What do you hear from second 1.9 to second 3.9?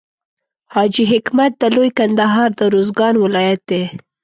کندهار د روزګان ولایت دی.